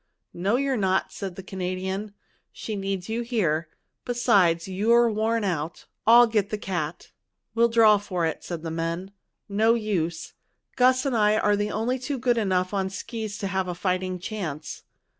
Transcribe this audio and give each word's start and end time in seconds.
"No, 0.33 0.55
you're 0.55 0.75
not," 0.77 1.11
said 1.11 1.35
the 1.35 1.43
Canadian. 1.43 2.15
"She 2.51 2.75
needs 2.75 3.07
you 3.07 3.21
here. 3.21 3.67
Besides, 4.03 4.67
you're 4.67 5.11
worn 5.11 5.43
out. 5.43 5.85
I'll 6.07 6.25
get 6.25 6.49
the 6.49 6.57
cat." 6.57 7.11
"We'll 7.53 7.69
draw 7.69 7.99
for 7.99 8.25
it," 8.25 8.43
said 8.43 8.63
the 8.63 8.71
men. 8.71 9.11
"No 9.47 9.75
use. 9.75 10.33
Gus 10.75 11.05
and 11.05 11.15
I 11.15 11.37
are 11.37 11.55
the 11.55 11.69
only 11.69 11.99
two 11.99 12.17
good 12.17 12.39
enough 12.39 12.73
on 12.73 12.89
skis 12.89 13.37
to 13.37 13.45
have 13.47 13.67
a 13.67 13.75
fighting 13.75 14.17
chance." 14.17 14.81